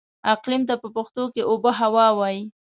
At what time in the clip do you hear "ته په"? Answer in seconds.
0.69-0.87